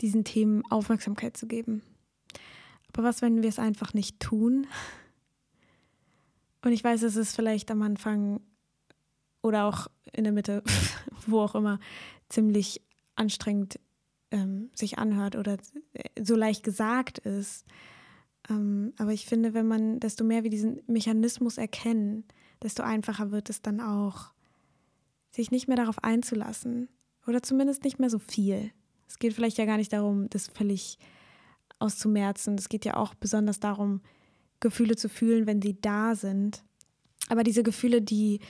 diesen 0.00 0.24
Themen 0.24 0.62
Aufmerksamkeit 0.70 1.36
zu 1.36 1.46
geben. 1.46 1.82
Aber 2.92 3.02
was, 3.02 3.22
wenn 3.22 3.42
wir 3.42 3.48
es 3.48 3.58
einfach 3.58 3.92
nicht 3.92 4.20
tun? 4.20 4.66
Und 6.64 6.72
ich 6.72 6.82
weiß, 6.82 7.02
es 7.02 7.16
ist 7.16 7.36
vielleicht 7.36 7.70
am 7.70 7.82
Anfang 7.82 8.40
oder 9.42 9.64
auch 9.64 9.86
in 10.12 10.24
der 10.24 10.32
Mitte, 10.32 10.62
wo 11.26 11.40
auch 11.40 11.54
immer, 11.54 11.78
ziemlich 12.28 12.82
anstrengend 13.14 13.78
ähm, 14.30 14.70
sich 14.74 14.98
anhört 14.98 15.36
oder 15.36 15.56
so 16.20 16.34
leicht 16.34 16.62
gesagt 16.62 17.18
ist. 17.18 17.64
Ähm, 18.48 18.92
aber 18.98 19.12
ich 19.12 19.26
finde, 19.26 19.54
wenn 19.54 19.66
man, 19.66 20.00
desto 20.00 20.24
mehr 20.24 20.42
wir 20.42 20.50
diesen 20.50 20.82
Mechanismus 20.86 21.58
erkennen, 21.58 22.24
desto 22.62 22.82
einfacher 22.82 23.30
wird 23.30 23.50
es 23.50 23.62
dann 23.62 23.80
auch, 23.80 24.32
sich 25.30 25.50
nicht 25.50 25.68
mehr 25.68 25.76
darauf 25.76 26.02
einzulassen 26.02 26.88
oder 27.26 27.42
zumindest 27.42 27.84
nicht 27.84 27.98
mehr 27.98 28.10
so 28.10 28.18
viel. 28.18 28.70
Es 29.08 29.18
geht 29.18 29.34
vielleicht 29.34 29.58
ja 29.58 29.66
gar 29.66 29.76
nicht 29.76 29.92
darum, 29.92 30.28
das 30.30 30.48
völlig 30.48 30.98
auszumerzen. 31.78 32.54
Es 32.54 32.68
geht 32.68 32.84
ja 32.84 32.96
auch 32.96 33.14
besonders 33.14 33.60
darum, 33.60 34.00
Gefühle 34.60 34.96
zu 34.96 35.08
fühlen, 35.08 35.46
wenn 35.46 35.60
sie 35.60 35.78
da 35.80 36.14
sind. 36.14 36.64
Aber 37.28 37.42
diese 37.42 37.62
Gefühle, 37.62 38.00
die 38.00 38.40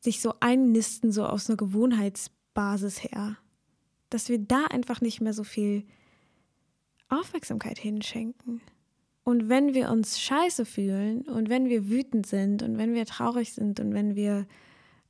sich 0.00 0.20
so 0.20 0.34
einnisten, 0.40 1.12
so 1.12 1.24
aus 1.24 1.48
einer 1.48 1.56
Gewohnheitsbasis 1.56 3.04
her, 3.04 3.36
dass 4.14 4.28
wir 4.28 4.38
da 4.38 4.64
einfach 4.66 5.00
nicht 5.00 5.20
mehr 5.20 5.32
so 5.32 5.44
viel 5.44 5.84
Aufmerksamkeit 7.08 7.78
hinschenken. 7.78 8.60
Und 9.24 9.48
wenn 9.48 9.74
wir 9.74 9.90
uns 9.90 10.20
scheiße 10.20 10.64
fühlen 10.64 11.22
und 11.22 11.48
wenn 11.48 11.68
wir 11.68 11.88
wütend 11.88 12.26
sind 12.26 12.62
und 12.62 12.78
wenn 12.78 12.94
wir 12.94 13.06
traurig 13.06 13.52
sind 13.52 13.78
und 13.78 13.94
wenn 13.94 14.16
wir 14.16 14.46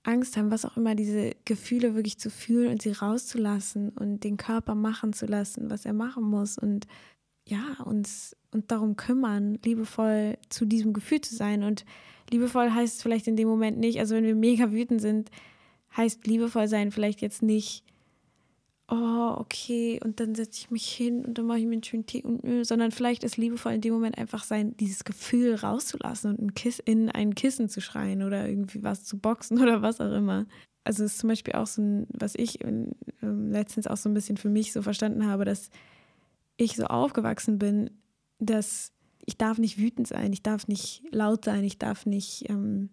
Angst 0.03 0.37
haben, 0.37 0.51
was 0.51 0.65
auch 0.65 0.77
immer, 0.77 0.95
diese 0.95 1.33
Gefühle 1.45 1.95
wirklich 1.95 2.19
zu 2.19 2.29
fühlen 2.29 2.73
und 2.73 2.83
sie 2.83 2.93
rauszulassen 2.93 3.91
und 3.91 4.25
den 4.25 4.37
Körper 4.37 4.75
machen 4.75 5.13
zu 5.13 5.27
lassen, 5.27 5.71
was 5.71 5.87
er 5.87 5.93
machen 5.93 6.25
muss 6.25 6.59
und 6.59 6.87
ja, 7.47 7.79
uns 7.85 8.37
und 8.51 8.71
darum 8.71 8.97
kümmern, 8.97 9.59
liebevoll 9.65 10.37
zu 10.49 10.67
diesem 10.67 10.93
Gefühl 10.93 11.21
zu 11.21 11.35
sein. 11.35 11.63
Und 11.63 11.85
liebevoll 12.31 12.71
heißt 12.71 13.03
vielleicht 13.03 13.27
in 13.27 13.37
dem 13.37 13.49
Moment 13.49 13.79
nicht, 13.79 13.99
also 13.99 14.15
wenn 14.15 14.25
wir 14.25 14.35
mega 14.35 14.71
wütend 14.73 15.01
sind, 15.01 15.31
heißt 15.97 16.27
liebevoll 16.27 16.69
sein 16.69 16.91
vielleicht 16.91 17.21
jetzt 17.23 17.43
nicht, 17.43 17.85
oh, 18.93 19.35
okay, 19.39 19.99
und 20.05 20.21
dann 20.21 20.35
setze 20.35 20.61
ich 20.61 20.71
mich 20.71 20.87
hin 20.87 21.25
und 21.25 21.39
dann 21.39 21.47
mache 21.47 21.59
ich 21.59 21.65
mir 21.65 21.73
einen 21.73 21.83
schönen 21.83 22.05
Tee 22.05 22.23
und 22.23 22.65
sondern 22.65 22.91
vielleicht 22.91 23.25
ist 23.25 23.39
liebevoll 23.39 23.73
in 23.73 23.81
dem 23.81 23.95
Moment 23.95 24.19
einfach 24.19 24.45
sein, 24.45 24.77
dieses 24.77 25.05
Gefühl 25.05 25.55
rauszulassen 25.55 26.33
und 26.33 26.41
ein 26.43 26.55
Kiss, 26.55 26.79
in 26.79 27.11
ein 27.11 27.35
Kissen 27.35 27.71
zu 27.71 27.81
schreien 27.81 28.23
oder 28.23 28.47
irgendwie 28.47 28.83
was 28.83 29.05
zu 29.05 29.19
boxen 29.19 29.59
oder 29.63 29.81
was 29.81 30.01
auch 30.01 30.13
immer. 30.13 30.47
Also 30.85 31.05
ist 31.05 31.19
zum 31.19 31.29
Beispiel 31.29 31.55
auch 31.55 31.67
so 31.67 31.81
ein, 31.81 32.07
was 32.11 32.35
ich 32.35 32.63
äh, 32.63 32.87
letztens 33.23 33.87
auch 33.87 33.97
so 33.97 34.11
ein 34.11 34.15
bisschen 34.15 34.37
für 34.37 34.51
mich 34.51 34.73
so 34.73 34.83
verstanden 34.83 35.27
habe, 35.27 35.45
dass 35.45 35.71
ich 36.59 36.77
so 36.77 36.85
aufgewachsen 36.85 37.59
bin, 37.59 37.91
dass 38.41 38.93
ich 39.25 39.39
darf 39.39 39.59
nicht 39.59 39.79
wütend 39.79 40.07
sein, 40.07 40.33
ich 40.33 40.43
darf 40.43 40.69
nicht 40.69 41.03
laut 41.13 41.45
sein, 41.47 41.65
ich 41.65 41.79
darf 41.79 42.05
nicht, 42.05 42.51
ähm, 42.51 42.91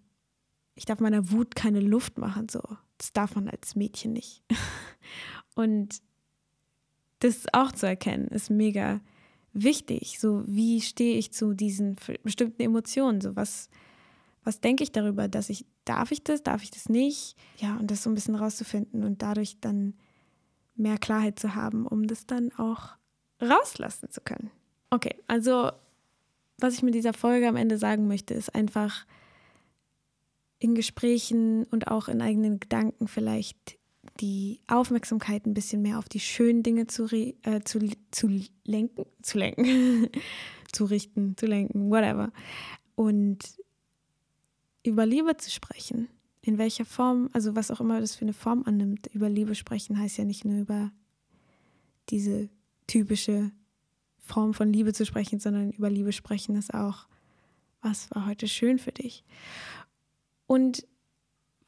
ich 0.75 0.85
darf 0.85 0.99
meiner 0.99 1.31
Wut 1.31 1.55
keine 1.55 1.81
Luft 1.81 2.17
machen, 2.17 2.47
so. 2.47 2.61
Das 2.99 3.13
darf 3.13 3.35
man 3.35 3.47
als 3.47 3.75
Mädchen 3.75 4.13
nicht. 4.13 4.43
Und 5.59 6.01
das 7.19 7.47
auch 7.51 7.73
zu 7.73 7.85
erkennen, 7.85 8.29
ist 8.29 8.49
mega 8.49 9.01
wichtig. 9.51 10.17
So, 10.17 10.41
wie 10.45 10.79
stehe 10.79 11.17
ich 11.17 11.33
zu 11.33 11.53
diesen 11.53 11.97
bestimmten 12.23 12.61
Emotionen? 12.61 13.19
So, 13.19 13.35
was, 13.35 13.69
was 14.45 14.61
denke 14.61 14.83
ich 14.83 14.93
darüber, 14.93 15.27
dass 15.27 15.49
ich, 15.49 15.65
darf 15.83 16.13
ich 16.13 16.23
das, 16.23 16.43
darf 16.43 16.63
ich 16.63 16.71
das 16.71 16.87
nicht? 16.87 17.35
Ja, 17.57 17.75
und 17.75 17.91
das 17.91 18.03
so 18.03 18.09
ein 18.09 18.13
bisschen 18.13 18.35
rauszufinden 18.35 19.03
und 19.03 19.21
dadurch 19.21 19.57
dann 19.59 19.95
mehr 20.75 20.97
Klarheit 20.97 21.37
zu 21.39 21.55
haben, 21.55 21.85
um 21.85 22.07
das 22.07 22.25
dann 22.25 22.53
auch 22.53 22.95
rauslassen 23.41 24.09
zu 24.09 24.21
können. 24.21 24.51
Okay, 24.91 25.15
also 25.27 25.73
was 26.57 26.75
ich 26.75 26.83
mit 26.83 26.95
dieser 26.95 27.11
Folge 27.11 27.49
am 27.49 27.57
Ende 27.57 27.77
sagen 27.77 28.07
möchte, 28.07 28.33
ist 28.33 28.55
einfach 28.55 29.05
in 30.57 30.73
Gesprächen 30.73 31.65
und 31.65 31.89
auch 31.89 32.07
in 32.07 32.21
eigenen 32.21 32.61
Gedanken 32.61 33.09
vielleicht 33.09 33.77
die 34.19 34.61
Aufmerksamkeit 34.67 35.45
ein 35.45 35.53
bisschen 35.53 35.81
mehr 35.81 35.99
auf 35.99 36.09
die 36.09 36.19
schönen 36.19 36.63
Dinge 36.63 36.87
zu, 36.87 37.05
äh, 37.11 37.61
zu, 37.63 37.79
zu 38.11 38.41
lenken, 38.65 39.05
zu 39.21 39.37
lenken, 39.37 40.09
zu 40.71 40.85
richten, 40.85 41.35
zu 41.37 41.45
lenken, 41.45 41.89
whatever. 41.89 42.31
Und 42.95 43.39
über 44.83 45.05
Liebe 45.05 45.37
zu 45.37 45.51
sprechen. 45.51 46.09
In 46.41 46.57
welcher 46.57 46.85
Form, 46.85 47.29
also 47.33 47.55
was 47.55 47.69
auch 47.69 47.81
immer 47.81 47.99
das 47.99 48.15
für 48.15 48.23
eine 48.23 48.33
Form 48.33 48.63
annimmt. 48.65 49.07
Über 49.13 49.29
Liebe 49.29 49.55
sprechen 49.55 49.99
heißt 49.99 50.17
ja 50.17 50.23
nicht 50.23 50.45
nur 50.45 50.59
über 50.59 50.91
diese 52.09 52.49
typische 52.87 53.51
Form 54.17 54.53
von 54.53 54.71
Liebe 54.71 54.93
zu 54.93 55.05
sprechen, 55.05 55.39
sondern 55.39 55.71
über 55.71 55.89
Liebe 55.89 56.11
sprechen 56.11 56.55
ist 56.55 56.73
auch, 56.73 57.07
was 57.81 58.09
war 58.11 58.25
heute 58.25 58.47
schön 58.47 58.79
für 58.79 58.91
dich. 58.91 59.23
Und 60.47 60.87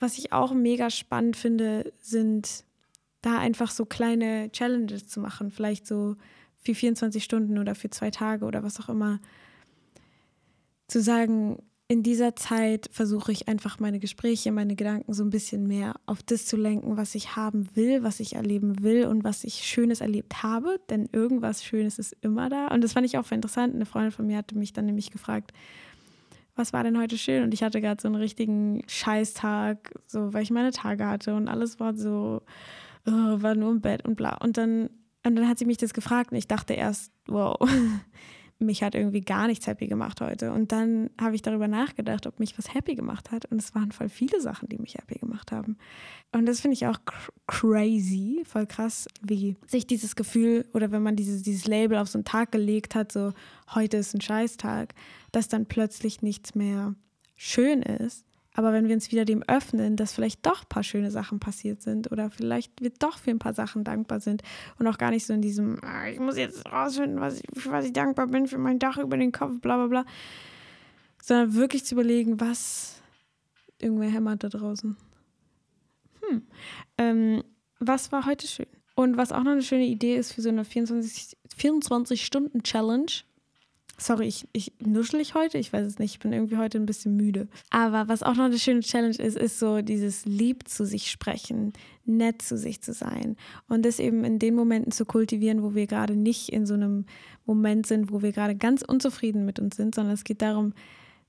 was 0.02 0.18
ich 0.18 0.34
auch 0.34 0.54
mega 0.54 0.90
spannend 0.90 1.38
finde, 1.38 1.94
sind 2.00 2.64
da 3.22 3.38
einfach 3.38 3.72
so 3.72 3.86
kleine 3.86 4.52
Challenges 4.52 5.08
zu 5.08 5.20
machen, 5.20 5.52
vielleicht 5.52 5.88
so 5.88 6.16
für 6.58 6.76
24 6.76 7.24
Stunden 7.24 7.58
oder 7.58 7.76
für 7.76 7.90
zwei 7.90 8.12
Tage 8.12 8.46
oder 8.46 8.64
was 8.64 8.80
auch 8.80 8.90
immer. 8.90 9.20
Zu 10.88 11.02
sagen, 11.02 11.58
in 11.88 12.04
dieser 12.04 12.38
Zeit 12.38 12.90
versuche 12.92 13.34
ich 13.34 13.50
einfach 13.50 13.80
meine 13.80 14.00
Gespräche, 14.00 14.54
meine 14.54 14.78
Gedanken 14.78 15.14
so 15.14 15.24
ein 15.24 15.30
bisschen 15.30 15.68
mehr 15.68 15.96
auf 16.06 16.24
das 16.24 16.46
zu 16.46 16.56
lenken, 16.56 16.96
was 16.96 17.16
ich 17.16 17.36
haben 17.36 17.68
will, 17.76 18.02
was 18.02 18.22
ich 18.22 18.36
erleben 18.36 18.82
will 18.82 19.08
und 19.08 19.26
was 19.26 19.44
ich 19.44 19.56
Schönes 19.66 20.00
erlebt 20.00 20.42
habe. 20.42 20.80
Denn 20.90 21.10
irgendwas 21.12 21.66
Schönes 21.66 22.00
ist 22.00 22.16
immer 22.22 22.48
da. 22.48 22.68
Und 22.68 22.82
das 22.82 22.94
fand 22.94 23.06
ich 23.06 23.18
auch 23.18 23.30
interessant. 23.32 23.76
Eine 23.76 23.86
Freundin 23.86 24.14
von 24.14 24.26
mir 24.26 24.38
hatte 24.38 24.58
mich 24.58 24.72
dann 24.72 24.86
nämlich 24.86 25.12
gefragt, 25.12 25.52
was 26.62 26.74
war 26.74 26.84
denn 26.84 27.00
heute 27.00 27.18
schön? 27.18 27.44
Und 27.44 27.54
ich 27.54 27.64
hatte 27.64 27.82
gerade 27.82 28.02
so 28.02 28.08
einen 28.08 28.16
richtigen 28.16 28.84
Scheißtag, 28.88 29.94
so 30.06 30.32
weil 30.34 30.44
ich 30.44 30.52
meine 30.52 30.72
Tage 30.72 31.08
hatte 31.08 31.34
und 31.34 31.48
alles 31.48 31.80
war 31.80 31.96
so, 31.96 32.44
oh, 33.08 33.12
war 33.12 33.56
nur 33.56 33.72
im 33.72 33.82
Bett 33.82 34.06
und 34.06 34.16
bla. 34.16 34.38
Und 34.38 34.58
dann, 34.58 34.92
und 35.26 35.36
dann 35.36 35.48
hat 35.48 35.58
sie 35.58 35.66
mich 35.66 35.78
das 35.78 35.94
gefragt 35.94 36.32
und 36.32 36.38
ich 36.38 36.48
dachte 36.48 36.74
erst, 36.74 37.12
wow, 37.28 37.58
mich 38.62 38.84
hat 38.84 38.96
irgendwie 38.96 39.22
gar 39.22 39.48
nichts 39.48 39.68
happy 39.68 39.88
gemacht 39.88 40.22
heute. 40.22 40.52
Und 40.52 40.72
dann 40.72 41.10
habe 41.20 41.36
ich 41.36 41.42
darüber 41.42 41.68
nachgedacht, 41.68 42.28
ob 42.28 42.40
mich 42.40 42.58
was 42.58 42.74
happy 42.74 42.96
gemacht 42.96 43.32
hat. 43.32 43.46
Und 43.46 43.62
es 43.62 43.76
waren 43.76 43.92
voll 43.92 44.10
viele 44.10 44.40
Sachen, 44.42 44.70
die 44.70 44.78
mich 44.78 44.96
happy 44.96 45.20
gemacht 45.20 45.52
haben. 45.52 45.78
Und 46.32 46.46
das 46.46 46.62
finde 46.62 46.74
ich 46.74 46.88
auch 46.88 47.00
cr 47.06 47.32
crazy, 47.48 48.44
voll 48.46 48.66
krass, 48.66 49.08
wie 49.22 49.58
sich 49.68 49.86
dieses 49.86 50.16
Gefühl 50.16 50.66
oder 50.74 50.92
wenn 50.92 51.04
man 51.04 51.16
dieses, 51.18 51.44
dieses 51.44 51.68
Label 51.68 51.98
auf 51.98 52.08
so 52.08 52.18
einen 52.18 52.26
Tag 52.26 52.52
gelegt 52.52 52.96
hat, 52.96 53.12
so 53.12 53.34
heute 53.76 53.98
ist 53.98 54.14
ein 54.14 54.22
Scheißtag, 54.22 54.94
dass 55.34 55.50
dann 55.50 55.66
plötzlich 55.66 56.22
nichts 56.22 56.56
mehr 56.56 56.96
schön 57.36 57.82
ist 57.82 58.26
aber 58.54 58.74
wenn 58.74 58.88
wir 58.88 58.96
uns 58.96 59.12
wieder 59.12 59.26
dem 59.26 59.44
öffnen, 59.48 59.96
dass 59.96 60.14
vielleicht 60.14 60.46
doch 60.46 60.64
ein 60.64 60.68
paar 60.68 60.84
schöne 60.84 61.10
Sachen 61.10 61.40
passiert 61.40 61.82
sind 61.82 62.12
oder 62.12 62.30
vielleicht 62.30 62.82
wir 62.82 62.90
doch 62.90 63.18
für 63.18 63.32
ein 63.32 63.40
paar 63.40 63.54
Sachen 63.54 63.86
dankbar 63.86 64.20
sind 64.20 64.44
und 64.78 64.88
auch 64.88 64.98
gar 64.98 65.12
nicht 65.12 65.26
so 65.26 65.34
in 65.34 65.42
diesem, 65.42 65.80
ah, 65.84 66.08
ich 66.08 66.20
muss 66.20 66.36
jetzt 66.38 66.70
rausfinden, 66.72 67.22
was 67.22 67.40
ich, 67.40 67.46
für 67.56 67.72
was 67.72 67.86
ich 67.86 67.94
dankbar 67.94 68.28
bin, 68.28 68.48
für 68.48 68.58
mein 68.58 68.80
Dach 68.80 68.98
über 68.98 69.16
den 69.18 69.32
Kopf, 69.32 69.62
bla 69.62 69.78
bla 69.78 69.88
bla, 69.88 70.04
sondern 71.22 71.54
wirklich 71.54 71.86
zu 71.86 71.96
überlegen, 71.96 72.42
was 72.42 73.02
irgendwer 73.80 74.10
hämmert 74.10 74.44
da 74.44 74.50
draußen. 74.50 74.98
Hm. 76.22 76.42
Ähm, 76.98 77.44
was 77.80 78.12
war 78.12 78.26
heute 78.26 78.48
schön? 78.48 78.68
Und 78.96 79.16
was 79.18 79.32
auch 79.32 79.44
noch 79.44 79.54
eine 79.54 79.64
schöne 79.64 79.86
Idee 79.86 80.18
ist 80.18 80.34
für 80.34 80.42
so 80.42 80.50
eine 80.50 80.64
24-Stunden-Challenge, 80.64 83.12
Sorry, 84.02 84.26
ich, 84.26 84.48
ich 84.52 84.74
nuschel 84.80 85.20
ich 85.20 85.36
heute? 85.36 85.60
Ich 85.60 85.72
weiß 85.72 85.86
es 85.86 86.00
nicht. 86.00 86.14
Ich 86.14 86.20
bin 86.20 86.34
irgendwie 86.34 86.58
heute 86.58 86.80
ein 86.80 86.88
bisschen 86.88 87.16
müde. 87.16 87.48
Aber 87.70 88.08
was 88.08 88.24
auch 88.24 88.34
noch 88.34 88.46
eine 88.46 88.58
schöne 88.58 88.80
Challenge 88.80 89.16
ist, 89.16 89.38
ist 89.38 89.60
so 89.60 89.82
dieses 89.82 90.26
Lieb 90.26 90.68
zu 90.68 90.88
sich 90.88 91.12
sprechen, 91.12 91.74
nett 92.06 92.42
zu 92.42 92.58
sich 92.58 92.82
zu 92.82 92.94
sein. 92.94 93.38
Und 93.68 93.86
das 93.86 94.00
eben 94.00 94.24
in 94.24 94.40
den 94.40 94.56
Momenten 94.56 94.92
zu 94.92 95.06
kultivieren, 95.06 95.62
wo 95.62 95.76
wir 95.76 95.86
gerade 95.86 96.16
nicht 96.16 96.50
in 96.50 96.66
so 96.66 96.74
einem 96.74 97.06
Moment 97.46 97.86
sind, 97.86 98.12
wo 98.12 98.24
wir 98.24 98.32
gerade 98.32 98.56
ganz 98.56 98.82
unzufrieden 98.82 99.46
mit 99.46 99.60
uns 99.60 99.76
sind, 99.76 99.94
sondern 99.94 100.16
es 100.16 100.24
geht 100.24 100.42
darum, 100.42 100.74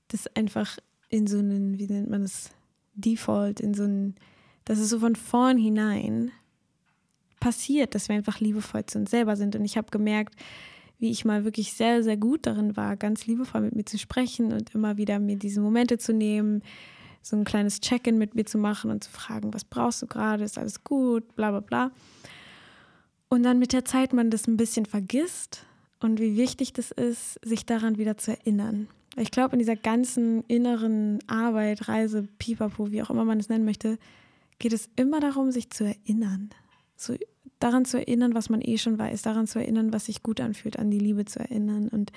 das 0.07 0.25
einfach 0.35 0.79
in 1.09 1.27
so 1.27 1.37
einen, 1.37 1.77
wie 1.77 1.85
nennt 1.85 2.09
man 2.09 2.23
das, 2.23 2.49
Default, 2.95 3.59
in 3.59 3.73
so 3.73 3.83
einen, 3.83 4.15
dass 4.65 4.79
es 4.79 4.89
so 4.89 4.99
von 4.99 5.15
vornherein 5.15 6.31
passiert, 7.39 7.93
dass 7.95 8.07
wir 8.07 8.15
einfach 8.15 8.39
liebevoll 8.39 8.85
zu 8.85 8.99
uns 8.99 9.11
selber 9.11 9.35
sind. 9.35 9.55
Und 9.55 9.65
ich 9.65 9.77
habe 9.77 9.91
gemerkt, 9.91 10.35
wie 11.03 11.11
ich 11.11 11.25
mal 11.25 11.43
wirklich 11.43 11.73
sehr, 11.73 12.01
sehr 12.01 12.15
gut 12.15 12.45
darin 12.47 12.77
war, 12.77 12.95
ganz 12.95 13.27
liebevoll 13.27 13.59
mit 13.59 13.75
mir 13.75 13.83
zu 13.83 13.99
sprechen 13.99 14.53
und 14.53 14.73
immer 14.73 14.95
wieder 14.95 15.19
mir 15.19 15.35
diese 15.35 15.59
Momente 15.59 15.97
zu 15.97 16.13
nehmen, 16.13 16.63
so 17.21 17.35
ein 17.35 17.43
kleines 17.43 17.81
Check-in 17.81 18.17
mit 18.17 18.35
mir 18.35 18.45
zu 18.45 18.57
machen 18.57 18.89
und 18.89 19.03
zu 19.03 19.11
fragen, 19.11 19.53
was 19.53 19.65
brauchst 19.65 20.01
du 20.01 20.07
gerade, 20.07 20.45
ist 20.45 20.57
alles 20.57 20.85
gut, 20.85 21.35
bla 21.35 21.51
bla 21.51 21.59
bla. 21.59 21.91
Und 23.27 23.43
dann 23.43 23.59
mit 23.59 23.73
der 23.73 23.83
Zeit 23.83 24.13
man 24.13 24.29
das 24.29 24.47
ein 24.47 24.55
bisschen 24.55 24.85
vergisst 24.85 25.65
und 25.99 26.21
wie 26.21 26.37
wichtig 26.37 26.71
das 26.71 26.91
ist, 26.91 27.37
sich 27.43 27.65
daran 27.65 27.97
wieder 27.97 28.17
zu 28.17 28.31
erinnern. 28.31 28.87
Ich 29.17 29.31
glaube, 29.31 29.53
in 29.53 29.59
dieser 29.59 29.75
ganzen 29.75 30.45
inneren 30.45 31.19
Arbeit, 31.27 31.89
Reise, 31.89 32.29
Pipapo, 32.39 32.91
wie 32.91 33.03
auch 33.03 33.09
immer 33.09 33.25
man 33.25 33.41
es 33.41 33.49
nennen 33.49 33.65
möchte, 33.65 33.99
geht 34.57 34.71
es 34.71 34.89
immer 34.95 35.19
darum, 35.19 35.51
sich 35.51 35.69
zu 35.69 35.83
erinnern. 35.83 36.51
So 36.95 37.17
daran 37.63 37.85
zu 37.85 37.97
erinnern, 37.97 38.35
was 38.35 38.49
man 38.49 38.61
eh 38.61 38.77
schon 38.77 38.99
weiß, 38.99 39.21
daran 39.21 39.47
zu 39.47 39.59
erinnern, 39.59 39.93
was 39.93 40.05
sich 40.05 40.21
gut 40.21 40.41
anfühlt, 40.41 40.77
an 40.77 40.91
die 40.91 40.99
Liebe 40.99 41.25
zu 41.25 41.39
erinnern. 41.39 41.87
Und 41.87 42.11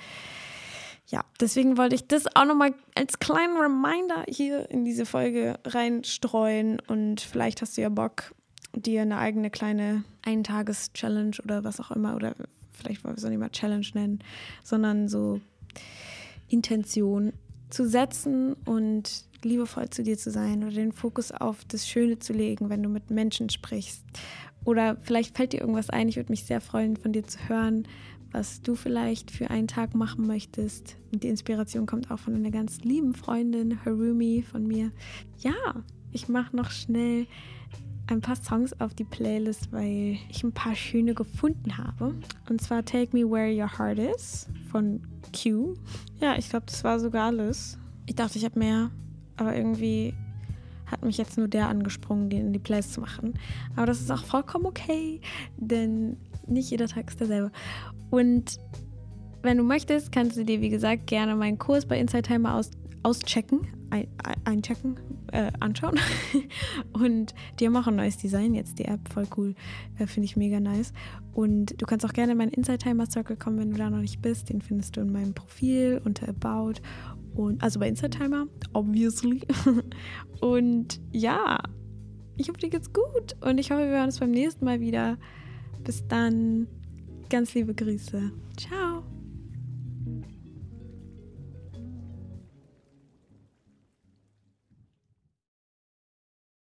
ja, 1.07 1.23
deswegen 1.39 1.77
wollte 1.77 1.95
ich 1.95 2.07
das 2.07 2.25
auch 2.35 2.45
nochmal 2.45 2.73
als 2.95 3.19
kleinen 3.19 3.55
Reminder 3.57 4.25
hier 4.27 4.69
in 4.69 4.83
diese 4.83 5.05
Folge 5.05 5.57
reinstreuen 5.65 6.81
und 6.87 7.21
vielleicht 7.21 7.61
hast 7.61 7.77
du 7.77 7.81
ja 7.81 7.89
Bock, 7.89 8.35
dir 8.75 9.03
eine 9.03 9.17
eigene 9.17 9.49
kleine 9.49 10.03
Eintages-Challenge 10.23 11.37
oder 11.43 11.63
was 11.63 11.79
auch 11.79 11.91
immer 11.91 12.15
oder 12.15 12.35
vielleicht 12.73 13.03
wollen 13.03 13.15
wir 13.15 13.17
es 13.17 13.25
auch 13.25 13.29
nicht 13.29 13.39
mal 13.39 13.49
Challenge 13.49 13.87
nennen, 13.93 14.19
sondern 14.63 15.07
so 15.07 15.39
Intention 16.49 17.31
zu 17.69 17.87
setzen 17.87 18.53
und 18.65 19.25
liebevoll 19.43 19.89
zu 19.89 20.03
dir 20.03 20.17
zu 20.17 20.29
sein 20.31 20.63
oder 20.63 20.73
den 20.73 20.91
Fokus 20.91 21.31
auf 21.31 21.63
das 21.65 21.87
Schöne 21.87 22.19
zu 22.19 22.33
legen, 22.33 22.69
wenn 22.69 22.83
du 22.83 22.89
mit 22.89 23.11
Menschen 23.11 23.49
sprichst. 23.49 24.03
Oder 24.67 24.97
vielleicht 24.99 25.37
fällt 25.37 25.53
dir 25.53 25.61
irgendwas 25.61 25.89
ein. 25.89 26.09
Ich 26.09 26.17
würde 26.17 26.29
mich 26.29 26.43
sehr 26.43 26.59
freuen, 26.59 26.97
von 26.97 27.13
dir 27.13 27.23
zu 27.23 27.39
hören, 27.47 27.87
was 28.33 28.61
du 28.61 28.75
vielleicht 28.75 29.31
für 29.31 29.49
einen 29.49 29.69
Tag 29.69 29.95
machen 29.95 30.27
möchtest. 30.27 30.97
Und 31.13 31.23
die 31.23 31.29
Inspiration 31.29 31.85
kommt 31.85 32.11
auch 32.11 32.19
von 32.19 32.35
einer 32.35 32.51
ganz 32.51 32.81
lieben 32.81 33.15
Freundin, 33.15 33.79
Harumi, 33.85 34.41
von 34.41 34.67
mir. 34.67 34.91
Ja, 35.39 35.53
ich 36.11 36.27
mache 36.27 36.53
noch 36.53 36.69
schnell 36.71 37.27
ein 38.07 38.19
paar 38.19 38.35
Songs 38.35 38.77
auf 38.81 38.93
die 38.93 39.05
Playlist, 39.05 39.71
weil 39.71 40.17
ich 40.27 40.43
ein 40.43 40.51
paar 40.51 40.75
schöne 40.75 41.13
gefunden 41.13 41.77
habe. 41.77 42.15
Und 42.49 42.59
zwar 42.59 42.83
Take 42.83 43.15
Me 43.15 43.23
Where 43.23 43.49
Your 43.49 43.79
Heart 43.79 43.99
Is 43.99 44.49
von 44.69 45.01
Q. 45.31 45.75
Ja, 46.19 46.37
ich 46.37 46.49
glaube, 46.49 46.65
das 46.65 46.83
war 46.83 46.99
sogar 46.99 47.27
alles. 47.27 47.77
Ich 48.05 48.15
dachte, 48.15 48.37
ich 48.37 48.43
habe 48.43 48.59
mehr, 48.59 48.91
aber 49.37 49.55
irgendwie 49.55 50.13
hat 50.87 51.03
mich 51.03 51.17
jetzt 51.17 51.37
nur 51.37 51.47
der 51.47 51.67
angesprungen, 51.67 52.29
den 52.29 52.47
in 52.47 52.53
die 52.53 52.59
Playlist 52.59 52.93
zu 52.93 53.01
machen. 53.01 53.33
Aber 53.75 53.85
das 53.85 54.01
ist 54.01 54.11
auch 54.11 54.23
vollkommen 54.23 54.65
okay, 54.65 55.21
denn 55.57 56.17
nicht 56.47 56.71
jeder 56.71 56.87
Tag 56.87 57.09
ist 57.09 57.19
derselbe. 57.19 57.51
Und 58.09 58.59
wenn 59.43 59.57
du 59.57 59.63
möchtest, 59.63 60.11
kannst 60.11 60.37
du 60.37 60.43
dir, 60.43 60.61
wie 60.61 60.69
gesagt, 60.69 61.07
gerne 61.07 61.35
meinen 61.35 61.57
Kurs 61.57 61.85
bei 61.85 61.99
Inside 61.99 62.23
Timer 62.23 62.55
aus, 62.55 62.71
auschecken, 63.03 63.67
ein, 63.89 64.07
einchecken, 64.43 64.99
äh, 65.31 65.51
anschauen. 65.59 65.99
und 66.93 67.33
auch 67.75 67.87
ein 67.87 67.95
neues 67.95 68.17
Design 68.17 68.53
jetzt, 68.53 68.79
die 68.79 68.85
App, 68.85 68.99
voll 69.11 69.27
cool. 69.37 69.55
Äh, 69.97 70.07
Finde 70.07 70.25
ich 70.25 70.35
mega 70.35 70.59
nice. 70.59 70.93
Und 71.33 71.79
du 71.81 71.85
kannst 71.85 72.05
auch 72.05 72.13
gerne 72.13 72.31
in 72.31 72.37
meinen 72.37 72.51
Inside 72.51 72.79
Timer 72.79 73.05
Circle 73.09 73.37
kommen, 73.37 73.59
wenn 73.59 73.71
du 73.71 73.77
da 73.77 73.89
noch 73.89 73.99
nicht 73.99 74.21
bist. 74.21 74.49
Den 74.49 74.61
findest 74.61 74.97
du 74.97 75.01
in 75.01 75.11
meinem 75.11 75.33
Profil 75.33 76.01
unter 76.03 76.27
About. 76.27 76.81
Und, 77.37 77.61
also 77.61 77.79
bei 77.79 77.87
Inside 77.87 78.09
Timer, 78.09 78.47
obviously. 78.73 79.41
und 80.41 80.99
ja, 81.11 81.59
ich 82.35 82.49
hoffe, 82.49 82.59
dir 82.59 82.69
geht's 82.69 82.91
gut. 82.91 83.35
Und 83.41 83.59
ich 83.59 83.71
hoffe, 83.71 83.81
wir 83.81 83.89
hören 83.89 84.05
uns 84.05 84.19
beim 84.19 84.31
nächsten 84.31 84.65
Mal 84.65 84.79
wieder. 84.79 85.17
Bis 85.83 86.05
dann. 86.07 86.67
Ganz 87.29 87.53
liebe 87.53 87.75
Grüße. 87.75 88.31
Ciao. 88.57 88.96